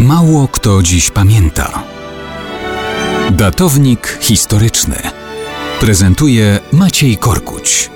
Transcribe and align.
Mało 0.00 0.48
kto 0.48 0.82
dziś 0.82 1.10
pamięta. 1.10 1.82
Datownik 3.30 4.18
historyczny 4.20 4.96
prezentuje 5.80 6.58
Maciej 6.72 7.16
Korkuć. 7.16 7.90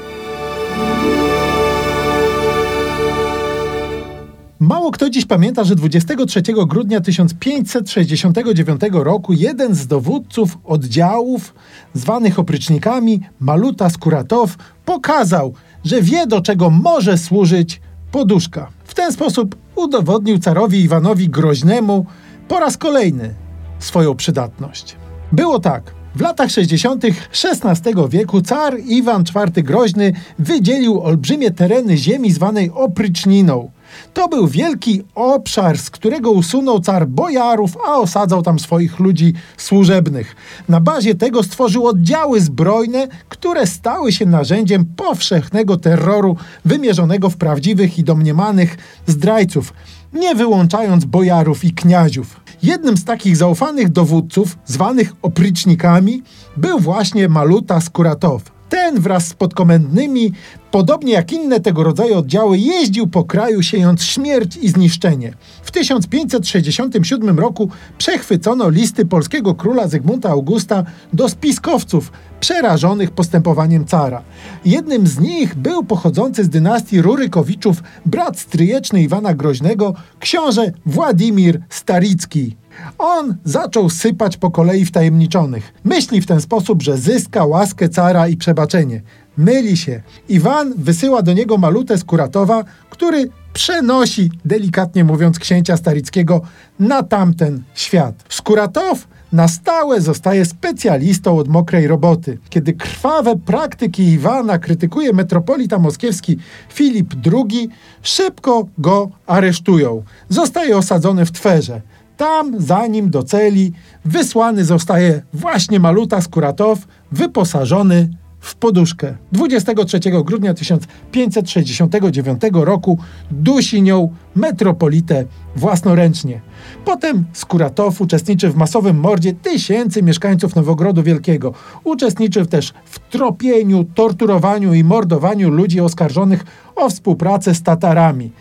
Mało 4.61 4.91
kto 4.91 5.11
dziś 5.11 5.25
pamięta, 5.27 5.65
że 5.65 5.75
23 5.75 6.43
grudnia 6.67 7.01
1569 7.01 8.81
roku 8.93 9.33
jeden 9.33 9.75
z 9.75 9.87
dowódców 9.87 10.59
oddziałów 10.65 11.55
zwanych 11.95 12.39
oprycznikami, 12.39 13.21
Maluta 13.41 13.91
Skuratow, 13.91 14.57
pokazał, 14.85 15.55
że 15.85 16.03
wie 16.03 16.27
do 16.27 16.41
czego 16.41 16.71
może 16.71 17.19
służyć 17.19 17.81
poduszka. 18.13 18.69
W 18.85 18.95
ten 18.95 19.13
sposób 19.13 19.64
udowodnił 19.77 20.39
carowi 20.39 20.83
Iwanowi 20.83 21.29
Groźnemu 21.29 22.07
po 22.49 22.61
raz 22.61 22.77
kolejny 22.77 23.35
swoją 23.79 24.15
przydatność. 24.15 24.97
Było 25.33 25.59
tak. 25.59 25.95
W 26.15 26.21
latach 26.21 26.51
60. 26.51 27.05
XVI 27.05 28.09
wieku 28.09 28.43
car 28.43 28.79
Iwan 28.87 29.25
IV 29.37 29.63
Groźny 29.63 30.13
wydzielił 30.39 31.01
olbrzymie 31.01 31.51
tereny 31.51 31.97
ziemi 31.97 32.33
zwanej 32.33 32.71
Opryczniną. 32.71 33.71
To 34.15 34.29
był 34.29 34.47
wielki 34.49 35.03
obszar, 35.15 35.79
z 35.79 35.91
którego 35.91 36.31
usunął 36.31 36.81
car 36.81 37.09
bojarów, 37.09 37.77
a 37.87 37.99
osadzał 37.99 38.43
tam 38.43 38.59
swoich 38.59 38.99
ludzi 38.99 39.33
służebnych. 39.57 40.37
Na 40.69 40.81
bazie 40.81 41.15
tego 41.15 41.43
stworzył 41.43 41.87
oddziały 41.87 42.41
zbrojne, 42.41 43.09
które 43.29 43.67
stały 43.67 44.13
się 44.13 44.27
narzędziem 44.27 44.85
powszechnego 44.97 45.77
terroru 45.77 46.37
wymierzonego 46.65 47.31
w 47.31 47.37
prawdziwych 47.37 47.99
i 47.99 48.05
domniemanych 48.05 48.77
zdrajców, 49.07 49.73
nie 50.13 50.35
wyłączając 50.35 51.05
bojarów 51.05 51.65
i 51.65 51.73
kniaziów. 51.73 52.41
Jednym 52.63 52.97
z 52.97 53.05
takich 53.05 53.37
zaufanych 53.37 53.89
dowódców, 53.89 54.59
zwanych 54.67 55.13
oprycznikami, 55.23 56.23
był 56.57 56.79
właśnie 56.79 57.29
Maluta 57.29 57.81
Skuratow. 57.81 58.54
Ten 58.75 59.01
wraz 59.01 59.29
z 59.29 59.35
podkomendnymi, 59.35 60.33
podobnie 60.71 61.13
jak 61.13 61.33
inne 61.33 61.61
tego 61.61 61.85
rodzaju 61.85 62.19
oddziały, 62.19 62.59
jeździł 62.59 63.07
po 63.07 63.25
kraju 63.25 63.63
siejąc 63.63 64.05
śmierć 64.05 64.57
i 64.57 64.69
zniszczenie. 64.69 65.35
W 65.63 65.71
1567 65.71 67.39
roku 67.39 67.71
przechwycono 67.99 68.69
listy 68.69 69.07
polskiego 69.07 69.55
króla 69.55 69.89
Zygmunta 69.89 70.31
Augusta 70.31 70.85
do 71.13 71.29
spiskowców 71.29 72.13
przerażonych 72.41 73.11
postępowaniem 73.11 73.85
cara. 73.85 74.23
Jednym 74.65 75.07
z 75.07 75.19
nich 75.19 75.55
był 75.55 75.85
pochodzący 75.85 76.45
z 76.45 76.49
dynastii 76.49 77.03
Rurykowiczów 77.03 77.83
brat 78.07 78.39
stryjeczny 78.39 79.03
Iwana 79.03 79.35
Groźnego, 79.35 79.95
książę 80.21 80.73
Władimir 80.87 81.61
Staricki. 81.69 82.57
On 82.99 83.37
zaczął 83.45 83.91
sypać 83.91 84.37
po 84.37 84.51
kolei 84.51 84.85
wtajemniczonych. 84.85 85.73
Myśli 85.85 86.21
w 86.21 86.27
ten 86.27 86.41
sposób, 86.41 86.83
że 86.83 86.97
zyska 86.97 87.45
łaskę 87.45 87.89
cara 87.89 88.29
i 88.29 88.37
przebaczenie. 88.37 89.03
Myli 89.37 89.77
się. 89.77 90.03
Iwan 90.29 90.75
wysyła 90.77 91.23
do 91.23 91.33
niego 91.33 91.59
malutę 91.59 91.99
z 91.99 92.05
Kuratowa, 92.05 92.65
który 92.91 93.29
przenosi, 93.53 94.31
delikatnie 94.45 95.05
mówiąc, 95.05 95.39
księcia 95.39 95.77
Starickiego 95.77 96.41
na 96.81 97.03
tamten 97.03 97.63
świat. 97.75 98.25
Skuratow 98.29 99.07
na 99.33 99.49
stałe 99.49 100.01
zostaje 100.01 100.45
specjalistą 100.45 101.39
od 101.39 101.49
mokrej 101.49 101.87
roboty. 101.87 102.39
Kiedy 102.51 102.73
krwawe 102.73 103.37
praktyki 103.37 104.03
Iwana 104.03 104.59
krytykuje 104.59 105.13
metropolita 105.13 105.79
moskiewski 105.79 106.39
Filip 106.69 107.15
II, 107.33 107.69
szybko 108.03 108.67
go 108.79 109.11
aresztują. 109.27 110.03
Zostaje 110.29 110.77
osadzony 110.77 111.27
w 111.27 111.33
Twerze. 111.33 111.81
Tam, 112.17 112.61
zanim 112.61 113.11
do 113.11 113.23
celi, 113.23 113.73
wysłany 114.05 114.65
zostaje 114.65 115.23
właśnie 115.33 115.81
Maluta 115.81 116.21
Skuratow, 116.21 116.79
wyposażony 117.13 118.09
w 118.45 118.55
poduszkę. 118.55 119.17
23 119.33 120.01
grudnia 120.25 120.55
1569 120.55 122.43
roku 122.53 122.99
dusi 123.31 123.83
nią 123.83 124.15
metropolitę 124.37 125.25
własnoręcznie. 125.57 126.41
Potem 126.85 127.25
Skuratow 127.33 128.01
uczestniczy 128.01 128.51
w 128.51 128.57
masowym 128.57 129.01
mordzie 129.01 129.33
tysięcy 129.33 130.03
mieszkańców 130.03 130.57
Nowogrodu 130.57 131.03
Wielkiego. 131.03 131.53
Uczestniczy 131.85 132.47
też 132.47 132.73
w 132.85 132.99
tropieniu, 132.99 133.85
torturowaniu 133.85 134.75
i 134.75 134.85
mordowaniu 134.85 135.51
ludzi 135.51 135.81
oskarżonych 135.81 136.45
o 136.77 136.91
współpracę 136.91 137.55
z 137.55 137.63
Tatarami. 137.63 138.33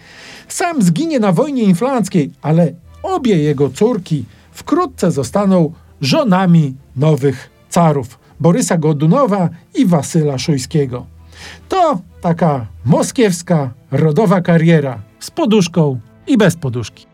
Sam 0.47 0.81
zginie 0.81 1.19
na 1.19 1.31
wojnie 1.31 1.63
inflanckiej, 1.63 2.31
ale 2.41 2.73
obie 3.16 3.38
jego 3.38 3.69
córki 3.69 4.25
wkrótce 4.51 5.12
zostaną 5.12 5.74
żonami 6.01 6.75
nowych 6.96 7.50
carów 7.69 8.19
Borysa 8.40 8.78
Godunowa 8.78 9.50
i 9.75 9.85
Wasyla 9.85 10.38
Szujskiego. 10.38 11.06
To 11.69 12.00
taka 12.22 12.66
moskiewska, 12.85 13.74
rodowa 13.91 14.41
kariera 14.41 15.01
z 15.19 15.31
poduszką 15.31 16.00
i 16.28 16.38
bez 16.38 16.56
poduszki. 16.56 17.12